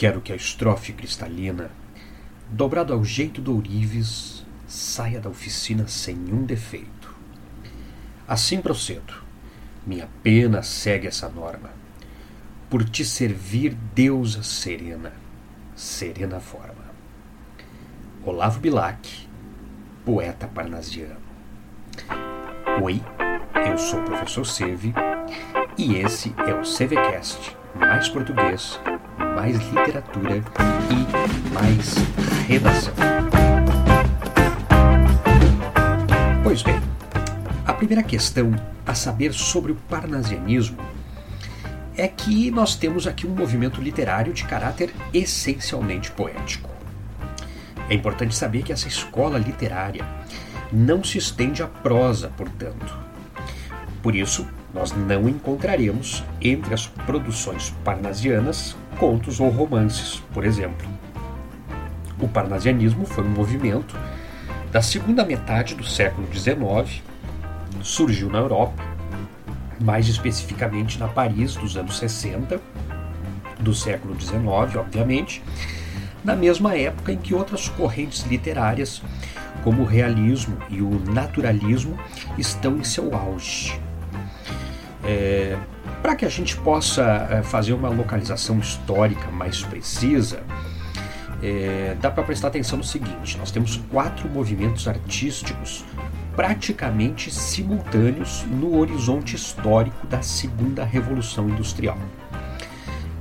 [0.00, 1.70] Quero que a estrofe cristalina,
[2.48, 7.14] dobrado ao jeito do ourives, saia da oficina sem um defeito.
[8.26, 9.12] Assim procedo.
[9.86, 11.68] Minha pena segue essa norma.
[12.70, 15.12] Por te servir, deusa serena,
[15.76, 16.86] serena forma.
[18.24, 19.28] Olavo Bilac,
[20.02, 21.20] poeta parnasiano.
[22.82, 23.02] Oi,
[23.68, 24.94] eu sou o professor Seve
[25.76, 28.78] e esse é o CVCast, mais português
[29.40, 30.42] mais literatura
[30.90, 31.94] e mais
[32.46, 32.92] redação.
[36.42, 36.80] Pois bem,
[37.66, 38.54] a primeira questão
[38.86, 40.78] a saber sobre o parnasianismo
[41.96, 46.68] é que nós temos aqui um movimento literário de caráter essencialmente poético.
[47.88, 50.04] É importante saber que essa escola literária
[50.72, 52.96] não se estende à prosa, portanto.
[54.02, 60.88] Por isso, nós não encontraremos entre as produções parnasianas contos ou romances, por exemplo.
[62.20, 63.96] O parnasianismo foi um movimento
[64.70, 67.02] da segunda metade do século XIX,
[67.82, 68.84] surgiu na Europa,
[69.80, 72.60] mais especificamente na Paris dos anos 60,
[73.58, 75.42] do século XIX, obviamente,
[76.22, 79.02] na mesma época em que outras correntes literárias,
[79.64, 81.98] como o realismo e o naturalismo,
[82.38, 83.80] estão em seu auge.
[85.04, 85.56] É,
[86.02, 90.42] Para que a gente possa é, fazer uma localização histórica mais precisa,
[91.42, 95.84] é, dá para prestar atenção no seguinte: nós temos quatro movimentos artísticos
[96.36, 101.98] praticamente simultâneos no horizonte histórico da segunda revolução industrial.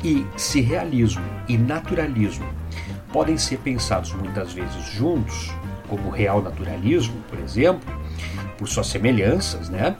[0.03, 2.47] E se realismo e naturalismo
[3.11, 5.51] podem ser pensados muitas vezes juntos,
[5.89, 7.81] como real naturalismo, por exemplo,
[8.57, 9.95] por suas semelhanças, né?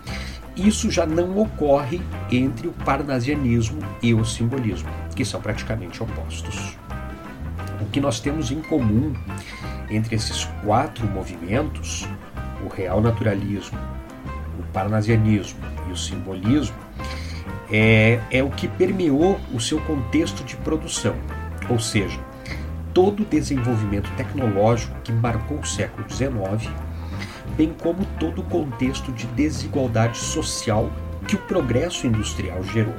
[0.60, 6.78] Isso já não ocorre entre o parnasianismo e o simbolismo, que são praticamente opostos.
[7.82, 9.14] O que nós temos em comum
[9.90, 12.06] entre esses quatro movimentos,
[12.66, 13.80] o real naturalismo,
[14.60, 16.76] o parnasianismo e o simbolismo,
[17.72, 21.16] é, é o que permeou o seu contexto de produção,
[21.70, 22.20] ou seja,
[22.94, 26.70] todo o desenvolvimento tecnológico que marcou o século XIX
[27.60, 30.90] bem como todo o contexto de desigualdade social
[31.28, 32.96] que o progresso industrial gerou.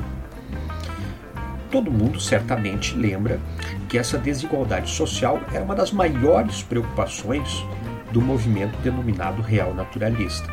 [1.70, 3.40] Todo mundo certamente lembra
[3.88, 7.64] que essa desigualdade social era uma das maiores preocupações
[8.12, 10.52] do movimento denominado real naturalista.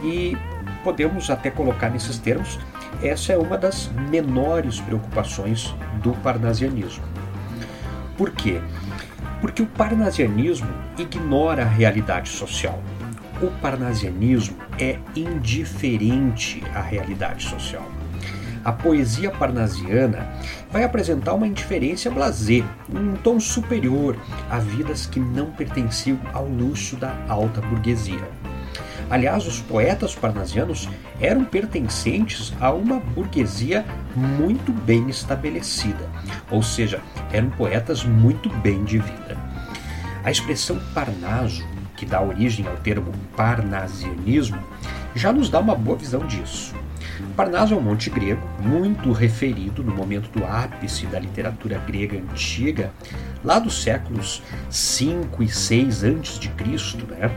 [0.00, 0.36] E
[0.84, 2.60] podemos até colocar nesses termos,
[3.02, 7.02] essa é uma das menores preocupações do parnasianismo.
[8.16, 8.60] Por quê?
[9.40, 12.80] Porque o parnasianismo ignora a realidade social
[13.42, 17.86] o parnasianismo é indiferente à realidade social.
[18.64, 20.28] A poesia parnasiana
[20.72, 24.16] vai apresentar uma indiferença blasé, um tom superior
[24.50, 28.28] a vidas que não pertenciam ao luxo da alta burguesia.
[29.08, 30.88] Aliás, os poetas parnasianos
[31.20, 33.84] eram pertencentes a uma burguesia
[34.16, 36.10] muito bem estabelecida,
[36.50, 37.00] ou seja,
[37.32, 39.36] eram poetas muito bem de vida.
[40.24, 41.64] A expressão parnaso
[41.96, 44.62] que dá origem ao termo parnasianismo,
[45.14, 46.74] já nos dá uma boa visão disso.
[47.34, 52.92] Parnaso é um monte grego, muito referido no momento do ápice da literatura grega antiga,
[53.44, 57.30] lá dos séculos 5 e 6 antes de Cristo, né?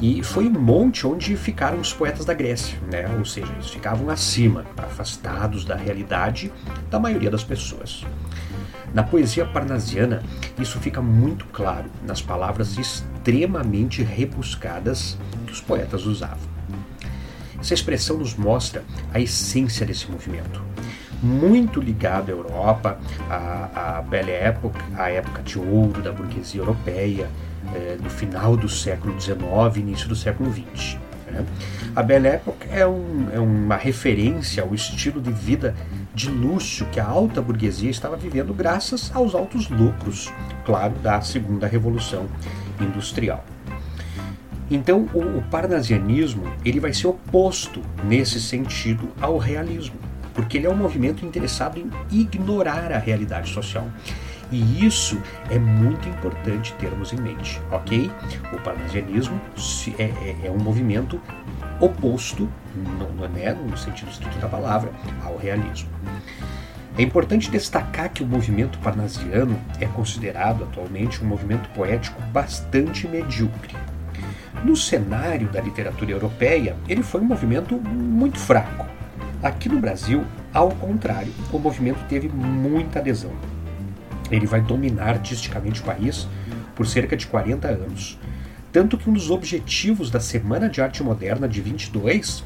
[0.00, 3.08] E foi um monte onde ficaram os poetas da Grécia, né?
[3.18, 6.52] Ou seja, eles ficavam acima, afastados da realidade
[6.90, 8.04] da maioria das pessoas.
[8.94, 10.22] Na poesia parnasiana,
[10.58, 16.48] isso fica muito claro nas palavras extremamente rebuscadas que os poetas usavam.
[17.60, 20.62] Essa expressão nos mostra a essência desse movimento,
[21.22, 22.98] muito ligado à Europa,
[23.28, 27.28] à, à Belle Époque, à época de ouro da burguesia europeia,
[28.02, 30.96] do final do século XIX início do século XX.
[31.30, 31.44] Né?
[31.94, 35.74] A Belle Époque é, um, é uma referência ao estilo de vida
[36.18, 40.32] de luxo que a alta burguesia estava vivendo graças aos altos lucros,
[40.66, 42.26] claro, da segunda revolução
[42.80, 43.44] industrial.
[44.68, 49.94] Então, o, o parnasianismo ele vai ser oposto nesse sentido ao realismo,
[50.34, 53.86] porque ele é um movimento interessado em ignorar a realidade social.
[54.50, 58.10] E isso é muito importante termos em mente, ok?
[58.52, 59.38] O parnasianismo
[59.98, 61.20] é, é, é um movimento
[61.80, 64.90] oposto, no, né, no sentido estrito da palavra,
[65.22, 65.90] ao realismo.
[66.96, 73.76] É importante destacar que o movimento parnasiano é considerado atualmente um movimento poético bastante medíocre.
[74.64, 78.84] No cenário da literatura europeia, ele foi um movimento muito fraco.
[79.40, 83.30] Aqui no Brasil, ao contrário, o movimento teve muita adesão.
[84.30, 86.26] Ele vai dominar artisticamente o país
[86.74, 88.18] por cerca de 40 anos.
[88.72, 92.44] Tanto que um dos objetivos da Semana de Arte Moderna de 22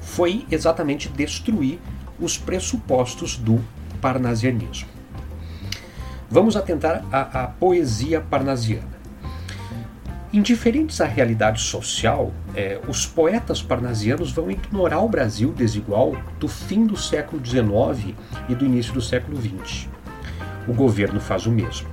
[0.00, 1.78] foi exatamente destruir
[2.20, 3.60] os pressupostos do
[4.00, 4.88] parnasianismo.
[6.30, 8.94] Vamos atentar à, à poesia parnasiana.
[10.32, 16.86] Indiferentes à realidade social, eh, os poetas parnasianos vão ignorar o Brasil desigual do fim
[16.86, 18.16] do século XIX
[18.48, 19.93] e do início do século XX.
[20.66, 21.88] O governo faz o mesmo.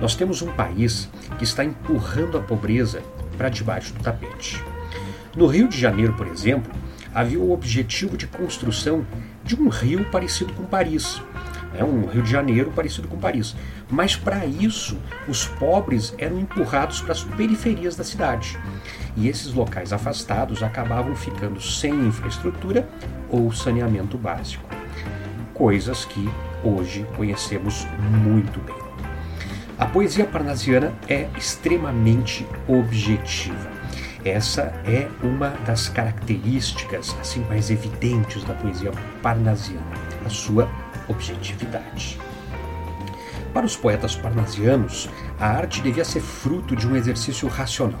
[0.00, 3.02] Nós temos um país que está empurrando a pobreza
[3.36, 4.62] para debaixo do tapete.
[5.36, 6.72] No Rio de Janeiro, por exemplo,
[7.14, 9.06] havia o objetivo de construção
[9.44, 11.22] de um rio parecido com Paris,
[11.74, 13.56] é um Rio de Janeiro parecido com Paris.
[13.90, 18.58] Mas para isso, os pobres eram empurrados para as periferias da cidade.
[19.16, 22.88] E esses locais afastados acabavam ficando sem infraestrutura
[23.28, 24.68] ou saneamento básico.
[25.54, 26.28] Coisas que
[26.62, 27.86] hoje conhecemos
[28.24, 28.76] muito bem.
[29.78, 33.70] A poesia parnasiana é extremamente objetiva.
[34.24, 39.82] Essa é uma das características assim mais evidentes da poesia parnasiana,
[40.24, 40.68] a sua
[41.08, 42.18] objetividade.
[43.52, 48.00] Para os poetas parnasianos, a arte devia ser fruto de um exercício racional.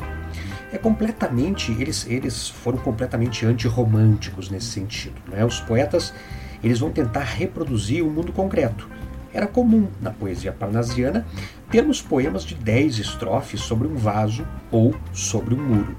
[0.72, 5.20] É completamente, eles, eles foram completamente antirromânticos nesse sentido.
[5.28, 5.44] Né?
[5.44, 6.14] Os poetas
[6.62, 8.88] eles vão tentar reproduzir o mundo concreto.
[9.32, 11.26] Era comum na poesia parnasiana
[11.70, 15.96] termos poemas de dez estrofes sobre um vaso ou sobre um muro.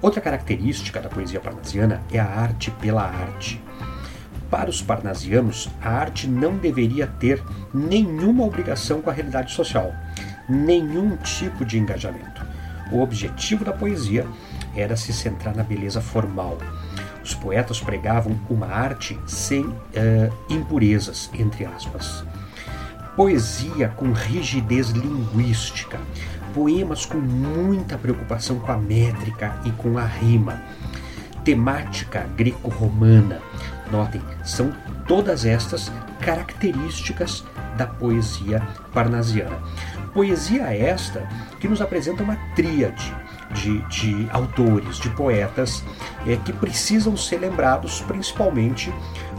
[0.00, 3.62] Outra característica da poesia parnasiana é a arte pela arte.
[4.50, 7.42] Para os parnasianos, a arte não deveria ter
[7.72, 9.94] nenhuma obrigação com a realidade social,
[10.48, 12.44] nenhum tipo de engajamento.
[12.90, 14.26] O objetivo da poesia
[14.76, 16.58] era se centrar na beleza formal.
[17.24, 19.74] Os poetas pregavam uma arte sem uh,
[20.48, 22.24] impurezas, entre aspas.
[23.14, 26.00] Poesia com rigidez linguística,
[26.54, 30.62] poemas com muita preocupação com a métrica e com a rima,
[31.44, 33.40] temática greco-romana,
[33.92, 34.72] Notem, são
[35.06, 37.44] todas estas características
[37.76, 39.58] da poesia parnasiana.
[40.14, 41.28] Poesia esta
[41.60, 43.14] que nos apresenta uma tríade
[43.52, 45.84] de, de autores, de poetas,
[46.26, 48.92] é, que precisam ser lembrados principalmente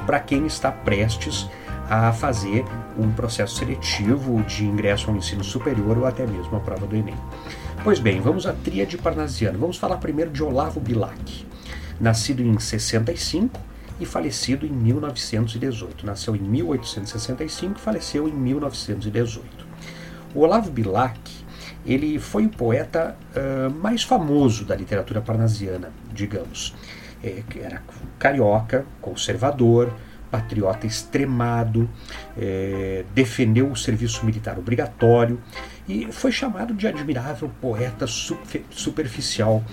[0.06, 1.48] para quem está prestes
[1.89, 2.65] a fazer
[2.98, 7.15] um processo seletivo de ingresso ao ensino superior ou até mesmo a prova do Enem.
[7.83, 9.57] Pois bem, vamos à tríade parnasiana.
[9.57, 11.45] Vamos falar primeiro de Olavo Bilac.
[12.00, 13.59] Nascido em 65,
[14.00, 16.06] e falecido em 1918.
[16.06, 19.48] Nasceu em 1865 e faleceu em 1918.
[20.33, 21.19] O Olavo Bilac
[21.85, 26.74] ele foi o poeta uh, mais famoso da literatura parnasiana, digamos.
[27.24, 27.81] É, era
[28.19, 29.94] carioca, conservador,
[30.33, 31.88] patriota extremado,
[32.35, 35.39] é, defendeu o serviço militar obrigatório
[35.88, 39.63] e foi chamado de admirável poeta superficial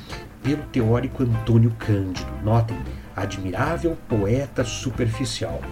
[0.42, 2.30] pelo teórico Antônio Cândido.
[2.44, 2.76] Notem,
[3.16, 5.62] admirável poeta superficial.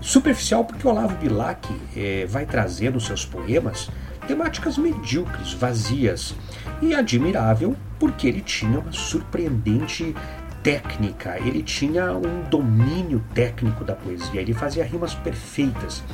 [0.00, 3.90] Superficial porque Olavo Bilac é, vai trazer nos seus poemas
[4.30, 6.36] temáticas medíocres, vazias,
[6.80, 10.14] e admirável porque ele tinha uma surpreendente
[10.62, 16.04] técnica, ele tinha um domínio técnico da poesia, ele fazia rimas perfeitas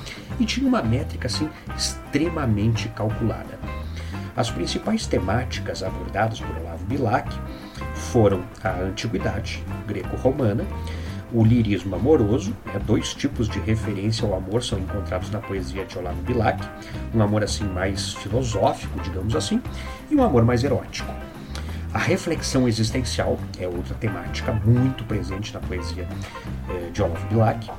[0.40, 1.46] e tinha uma métrica assim
[1.76, 3.58] extremamente calculada.
[4.34, 7.29] As principais temáticas abordadas por Olavo Bilac
[7.94, 10.64] foram a antiguidade greco-romana,
[11.32, 15.98] o lirismo amoroso, né, dois tipos de referência ao amor são encontrados na poesia de
[15.98, 16.62] Olavo Bilac,
[17.14, 19.60] um amor assim mais filosófico, digamos assim,
[20.10, 21.12] e um amor mais erótico.
[21.92, 26.06] A reflexão existencial é outra temática muito presente na poesia
[26.68, 27.70] eh, de Olavo Bilac.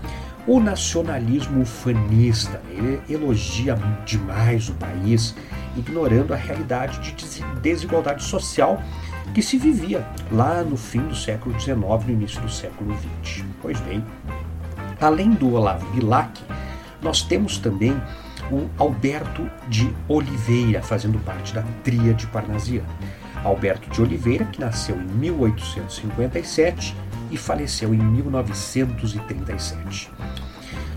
[0.47, 5.35] O nacionalismo ufanista, ele elogia demais o país,
[5.75, 8.81] ignorando a realidade de desigualdade social
[9.33, 13.43] que se vivia lá no fim do século XIX, no início do século XX.
[13.61, 14.03] Pois bem,
[14.99, 16.41] além do Olavo Bilac,
[17.01, 17.95] nós temos também
[18.51, 22.87] o Alberto de Oliveira, fazendo parte da tríade parnasiana.
[23.43, 26.95] Alberto de Oliveira, que nasceu em 1857
[27.29, 30.09] e faleceu em 1937.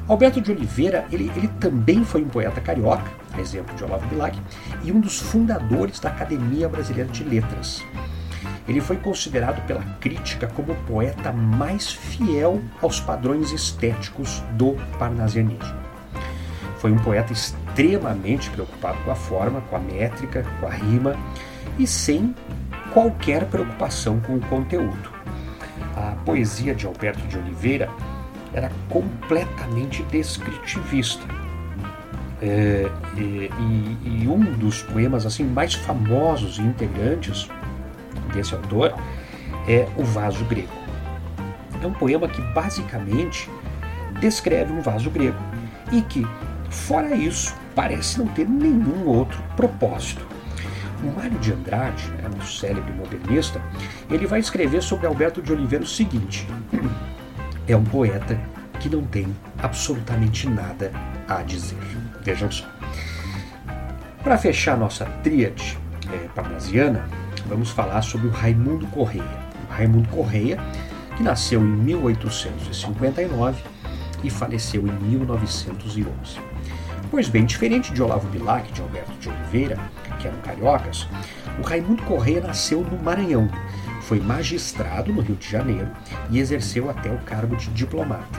[0.08, 3.04] Alberto de Oliveira, ele, ele também foi um poeta carioca,
[3.38, 4.36] exemplo de Olavo Bilac,
[4.82, 7.84] e um dos fundadores da Academia Brasileira de Letras.
[8.70, 15.74] Ele foi considerado pela crítica como o poeta mais fiel aos padrões estéticos do parnasianismo.
[16.78, 21.16] Foi um poeta extremamente preocupado com a forma, com a métrica, com a rima
[21.80, 22.32] e sem
[22.92, 25.10] qualquer preocupação com o conteúdo.
[25.96, 27.90] A poesia de Alberto de Oliveira
[28.52, 31.26] era completamente descritivista.
[32.40, 33.50] É, e,
[34.04, 37.50] e, um dos poemas assim mais famosos e integrantes
[38.30, 38.94] desse autor
[39.68, 40.80] é o Vaso Grego.
[41.82, 43.48] É um poema que basicamente
[44.20, 45.38] descreve um vaso grego
[45.90, 46.26] e que,
[46.68, 50.26] fora isso, parece não ter nenhum outro propósito.
[51.02, 53.60] O Mário de Andrade, né, um célebre modernista,
[54.10, 56.46] ele vai escrever sobre Alberto de Oliveira o seguinte:
[57.66, 58.38] é um poeta
[58.78, 60.92] que não tem absolutamente nada
[61.26, 61.78] a dizer.
[62.22, 62.66] Vejam só.
[64.22, 65.78] Para fechar nossa tríade
[66.12, 67.08] é, parnasiana,
[67.50, 69.50] vamos falar sobre o Raimundo Correia.
[69.68, 70.56] O Raimundo Correia,
[71.16, 73.62] que nasceu em 1859
[74.22, 76.38] e faleceu em 1911.
[77.10, 79.76] Pois bem, diferente de Olavo Bilac e de Alberto de Oliveira,
[80.20, 81.08] que eram cariocas,
[81.58, 83.50] o Raimundo Correia nasceu no Maranhão,
[84.02, 85.90] foi magistrado no Rio de Janeiro
[86.30, 88.38] e exerceu até o cargo de diplomata.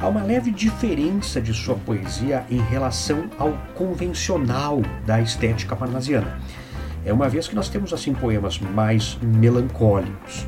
[0.00, 6.38] Há uma leve diferença de sua poesia em relação ao convencional da estética parnasiana.
[7.08, 10.46] É uma vez que nós temos assim poemas mais melancólicos.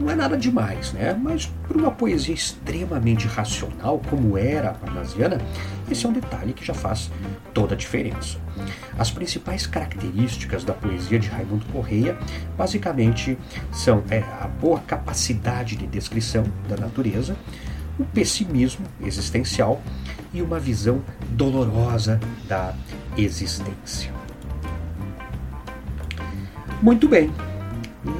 [0.00, 1.12] Não é nada demais, né?
[1.12, 5.38] Mas para uma poesia extremamente racional, como era a parnasiana,
[5.90, 7.10] esse é um detalhe que já faz
[7.52, 8.38] toda a diferença.
[8.98, 12.16] As principais características da poesia de Raimundo Correia,
[12.56, 13.36] basicamente,
[13.70, 17.36] são é, a boa capacidade de descrição da natureza,
[17.98, 19.82] o pessimismo existencial
[20.32, 22.72] e uma visão dolorosa da
[23.14, 24.10] existência.
[26.80, 27.32] Muito bem,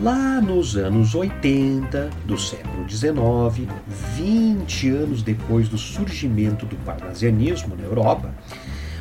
[0.02, 3.68] lá nos anos 80 do século XIX,
[4.16, 8.34] 20 anos depois do surgimento do parnasianismo na Europa,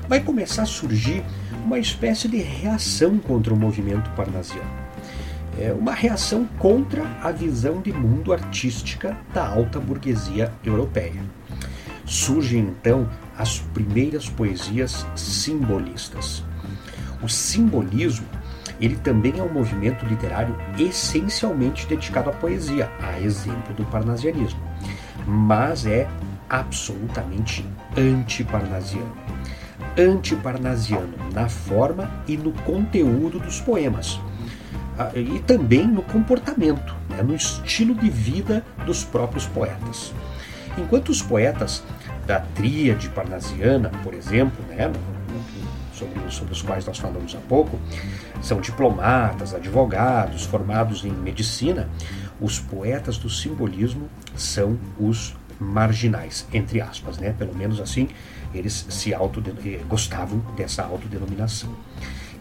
[0.08, 1.24] vai começar a surgir
[1.66, 4.88] uma espécie de reação contra o movimento parnasiano
[5.60, 11.22] é uma reação contra a visão de mundo artística da alta burguesia europeia.
[12.06, 16.44] Surgem então as primeiras poesias simbolistas.
[17.22, 18.28] O simbolismo
[18.80, 24.60] ele também é um movimento literário essencialmente dedicado à poesia, a exemplo do parnasianismo,
[25.26, 26.08] mas é
[26.50, 27.66] absolutamente
[27.98, 29.16] antiparnasiano.
[29.98, 34.20] Antiparnasiano na forma e no conteúdo dos poemas
[35.16, 40.14] e também no comportamento, né, no estilo de vida dos próprios poetas.
[40.78, 41.84] Enquanto os poetas
[42.26, 44.92] da tríade parnasiana, por exemplo, né,
[45.98, 47.80] sobre, sobre os quais nós falamos há pouco,
[48.42, 51.90] são diplomatas, advogados, formados em medicina,
[52.40, 57.34] os poetas do simbolismo são os marginais, entre aspas, né?
[57.38, 58.08] Pelo menos assim
[58.54, 61.76] eles se eh, gostavam dessa autodenominação.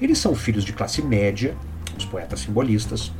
[0.01, 1.57] Eles são filhos de classe média,
[1.97, 3.11] os poetas simbolistas,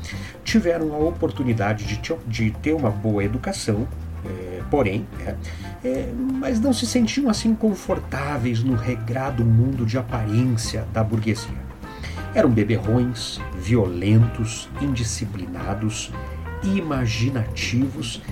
[0.45, 3.89] tiveram a oportunidade de, de ter uma boa educação,
[4.27, 5.35] é, porém, é,
[5.85, 11.67] é, mas não se sentiam assim confortáveis no regrado mundo de aparência da burguesia.
[12.35, 16.13] Eram beberrões, violentos, indisciplinados,
[16.63, 18.23] imaginativos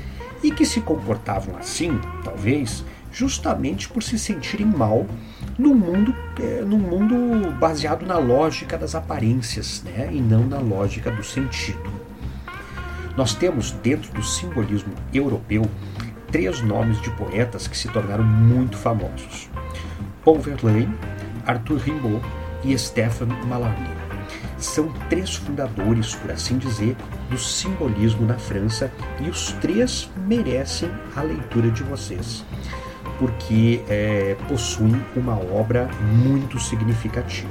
[0.42, 5.06] e que se comportavam assim, talvez, justamente por se sentirem mal
[5.56, 11.10] no mundo, é, num mundo baseado na lógica das aparências né, e não na lógica
[11.10, 11.93] do sentido.
[13.16, 15.68] Nós temos dentro do simbolismo europeu
[16.30, 19.48] três nomes de poetas que se tornaram muito famosos:
[20.24, 20.94] Paul Verlaine,
[21.46, 22.20] Arthur Rimbaud
[22.64, 23.94] e Stephen Mallarmé.
[24.58, 26.96] São três fundadores, por assim dizer,
[27.28, 28.90] do simbolismo na França
[29.20, 32.44] e os três merecem a leitura de vocês
[33.18, 37.48] porque é, possuem uma obra muito significativa.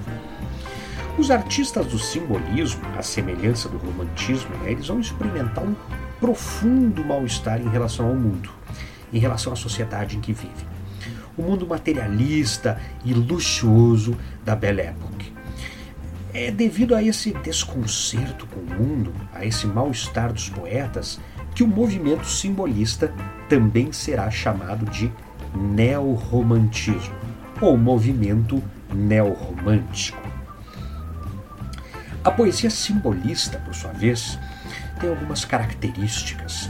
[1.15, 5.75] Os artistas do simbolismo, à semelhança do romantismo, né, eles vão experimentar um
[6.19, 8.49] profundo mal-estar em relação ao mundo,
[9.11, 10.65] em relação à sociedade em que vivem.
[11.37, 15.31] O mundo materialista e luxuoso da Belle Époque.
[16.33, 21.19] É devido a esse desconcerto com o mundo, a esse mal-estar dos poetas,
[21.53, 23.13] que o movimento simbolista
[23.47, 25.11] também será chamado de
[25.53, 27.13] neorromantismo
[27.61, 30.22] ou movimento neorromântico.
[32.23, 34.39] A poesia simbolista, por sua vez,
[34.99, 36.69] tem algumas características,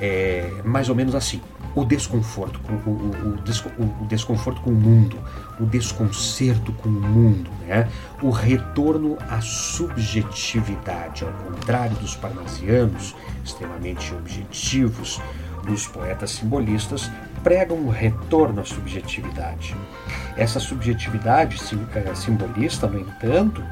[0.00, 1.40] é, mais ou menos assim:
[1.74, 5.18] o desconforto, com, o, o, o, desconforto com o mundo,
[5.58, 7.88] o desconcerto com o mundo, né?
[8.20, 13.14] o retorno à subjetividade, ao contrário dos parnasianos,
[13.44, 15.20] extremamente objetivos,
[15.68, 17.10] os poetas simbolistas
[17.42, 19.76] pregam um retorno à subjetividade.
[20.36, 21.56] Essa subjetividade
[21.94, 23.62] eh, simbolista, no entanto,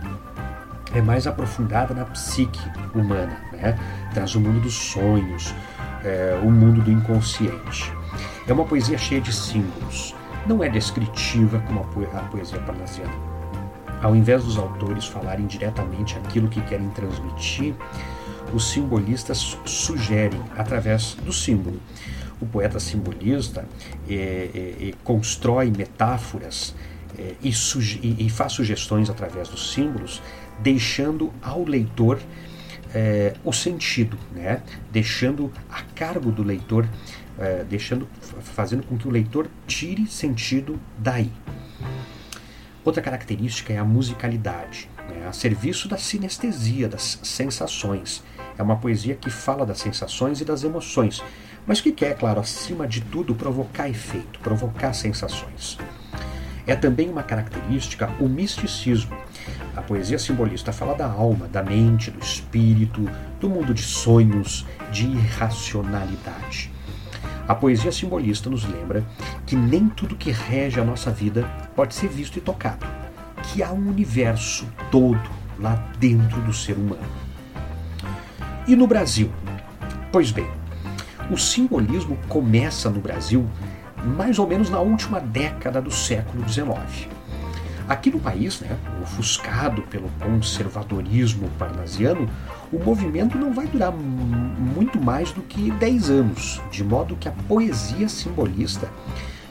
[0.95, 2.61] é mais aprofundada na psique
[2.95, 3.79] humana, né?
[4.13, 5.55] traz o mundo dos sonhos,
[6.05, 7.93] é, o mundo do inconsciente.
[8.47, 10.15] É uma poesia cheia de símbolos,
[10.47, 13.13] não é descritiva como a poesia parnasiana.
[14.01, 17.75] Ao invés dos autores falarem diretamente aquilo que querem transmitir,
[18.53, 21.81] os simbolistas sugerem através do símbolo.
[22.41, 23.67] O poeta simbolista
[24.09, 26.75] é, é, é, constrói metáforas
[27.19, 27.53] é, e,
[28.27, 30.23] e, faz sugestões através dos símbolos,
[30.61, 32.19] deixando ao leitor
[32.95, 34.63] é, o sentido, né?
[34.91, 36.89] deixando a cargo do leitor,
[37.39, 38.09] é, deixando,
[38.43, 41.31] fazendo com que o leitor tire sentido daí.
[42.85, 45.27] Outra característica é a musicalidade, né?
[45.29, 48.23] a serviço da sinestesia, das sensações.
[48.57, 51.23] É uma poesia que fala das sensações e das emoções,
[51.67, 55.79] mas que quer, claro, acima de tudo, provocar efeito, provocar sensações.
[56.69, 59.17] É também uma característica o misticismo.
[59.75, 63.09] A poesia simbolista fala da alma, da mente, do espírito,
[63.41, 66.71] do mundo de sonhos, de irracionalidade.
[67.49, 69.03] A poesia simbolista nos lembra
[69.47, 71.45] que nem tudo que rege a nossa vida
[71.75, 72.87] pode ser visto e tocado,
[73.45, 75.19] que há um universo todo
[75.59, 77.09] lá dentro do ser humano.
[78.67, 79.33] E no Brasil?
[80.13, 80.47] Pois bem,
[81.31, 83.49] o simbolismo começa no Brasil
[84.05, 87.09] mais ou menos na última década do século XIX.
[87.89, 92.29] Aqui no país, né, ofuscado pelo conservadorismo parnasiano,
[92.71, 97.33] o movimento não vai durar muito mais do que 10 anos, de modo que a
[97.49, 98.91] poesia simbolista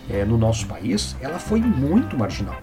[0.08, 2.62] é, no nosso país ela foi muito marginal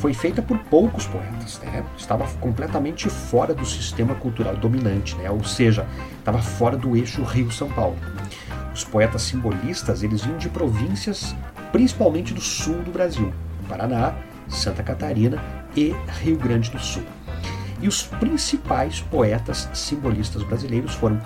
[0.00, 1.84] foi feita por poucos poetas, né?
[1.96, 5.30] estava completamente fora do sistema cultural dominante, né?
[5.30, 5.86] ou seja,
[6.18, 7.96] estava fora do eixo Rio-São Paulo.
[8.80, 11.36] Os poetas simbolistas eles vinham de províncias,
[11.70, 13.30] principalmente do sul do Brasil,
[13.68, 14.14] Paraná,
[14.48, 15.38] Santa Catarina
[15.76, 17.02] e Rio Grande do Sul.
[17.82, 21.20] E os principais poetas simbolistas brasileiros foram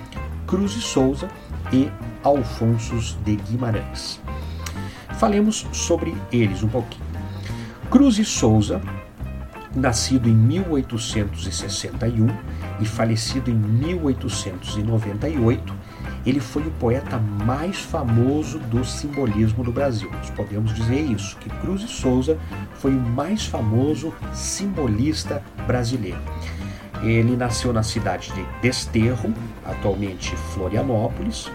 [0.49, 1.29] Cruz e Souza
[1.73, 1.89] e
[2.25, 4.21] Alfonso de Guimarães.
[5.21, 7.07] Falemos sobre eles um pouquinho.
[7.89, 8.83] Cruz e Souza,
[9.77, 12.27] nascido em 1861
[12.81, 15.73] e falecido em 1898,
[16.27, 20.11] ele foi o poeta mais famoso do simbolismo do Brasil.
[20.11, 22.39] Nós podemos dizer isso, que Cruz e Souza
[22.79, 26.21] foi o mais famoso simbolista brasileiro.
[27.03, 29.35] Ele nasceu na cidade de Desterro,
[29.65, 31.51] atualmente Florianópolis,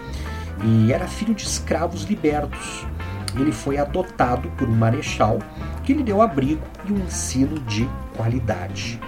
[0.62, 2.86] e era filho de escravos libertos.
[3.34, 5.38] Ele foi adotado por um marechal
[5.82, 9.00] que lhe deu abrigo e um ensino de qualidade.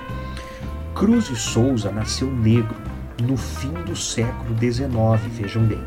[0.95, 4.91] Cruz e Souza nasceu negro no fim do século XIX,
[5.31, 5.83] vejam bem,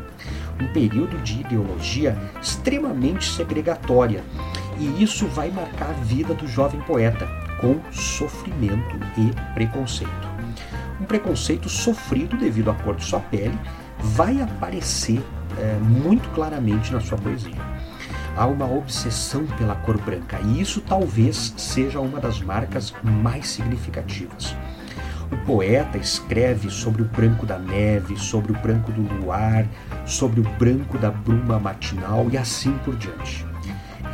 [0.60, 4.22] um período de ideologia extremamente segregatória,
[4.78, 7.26] e isso vai marcar a vida do jovem poeta
[7.60, 10.28] com sofrimento e preconceito.
[11.00, 13.58] Um preconceito sofrido devido à cor de sua pele
[13.98, 15.22] vai aparecer
[15.58, 17.76] é, muito claramente na sua poesia
[18.36, 24.54] há uma obsessão pela cor branca, e isso talvez seja uma das marcas mais significativas.
[25.30, 29.66] O poeta escreve sobre o branco da neve, sobre o branco do luar,
[30.04, 33.44] sobre o branco da bruma matinal e assim por diante.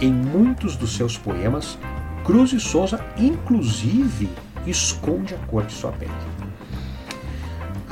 [0.01, 1.79] Em muitos dos seus poemas,
[2.25, 4.31] Cruz de Souza, inclusive,
[4.67, 6.32] esconde a cor de sua pele.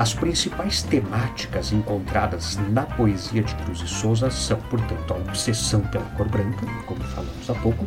[0.01, 6.07] As principais temáticas encontradas na poesia de Cruz e Souza são, portanto, a obsessão pela
[6.17, 7.87] cor branca, como falamos há pouco,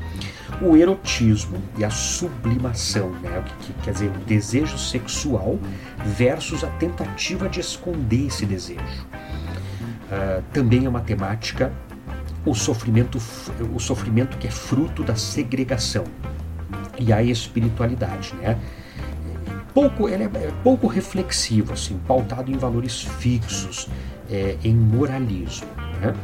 [0.62, 3.40] o erotismo e a sublimação, né?
[3.40, 5.58] o que, que quer dizer o desejo sexual
[6.06, 9.08] versus a tentativa de esconder esse desejo.
[10.12, 11.74] Uh, também é uma temática
[12.46, 13.18] o sofrimento,
[13.74, 16.04] o sofrimento que é fruto da segregação
[17.00, 18.60] e a espiritualidade, né?
[19.74, 23.90] Pouco, ele é, é pouco reflexivo, assim, pautado em valores fixos,
[24.30, 25.68] é, em moralismo.
[26.02, 26.16] Né?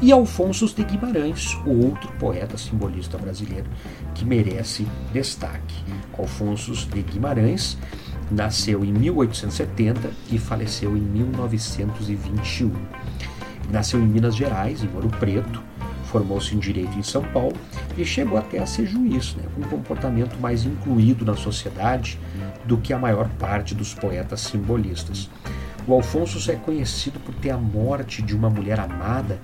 [0.00, 3.66] E Alfonso de Guimarães, o outro poeta simbolista brasileiro
[4.14, 5.76] que merece destaque.
[6.18, 7.78] Alfonso de Guimarães
[8.30, 12.72] nasceu em 1870 e faleceu em 1921.
[13.70, 15.62] Nasceu em Minas Gerais, em Ouro Preto,
[16.12, 17.56] formou-se em Direito em São Paulo
[17.96, 22.20] e chegou até a ser juiz, né, com um comportamento mais incluído na sociedade
[22.66, 25.30] do que a maior parte dos poetas simbolistas.
[25.86, 29.40] O Alfonso é conhecido por ter a morte de uma mulher amada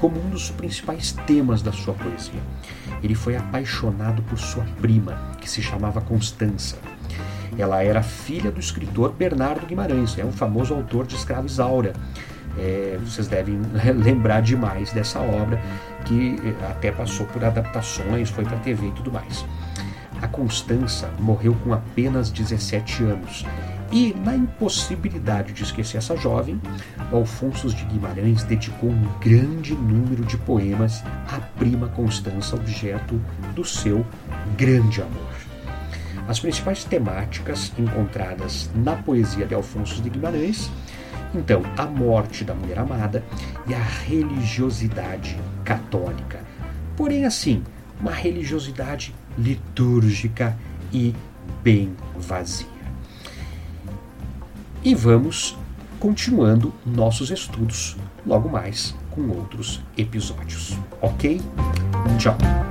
[0.00, 2.40] como um dos principais temas da sua poesia.
[3.02, 6.78] Ele foi apaixonado por sua prima, que se chamava Constança.
[7.58, 11.92] Ela era filha do escritor Bernardo Guimarães, é um famoso autor de Escravo Isaura,
[12.58, 13.60] é, vocês devem
[13.94, 15.60] lembrar demais dessa obra,
[16.04, 19.44] que é, até passou por adaptações, foi para TV e tudo mais.
[20.22, 23.44] A Constança morreu com apenas 17 anos
[23.92, 26.60] E na impossibilidade de esquecer essa jovem,
[27.12, 33.20] Alfonso de Guimarães dedicou um grande número de poemas à prima Constança, objeto
[33.54, 34.04] do seu
[34.56, 35.34] grande amor.
[36.26, 40.70] As principais temáticas encontradas na poesia de Alfonso de Guimarães,
[41.34, 43.24] então, a morte da mulher amada
[43.66, 46.40] e a religiosidade católica.
[46.96, 47.62] Porém, assim,
[48.00, 50.56] uma religiosidade litúrgica
[50.92, 51.14] e
[51.62, 52.66] bem vazia.
[54.82, 55.56] E vamos
[55.98, 60.76] continuando nossos estudos logo mais com outros episódios.
[61.00, 61.40] Ok?
[62.18, 62.63] Tchau!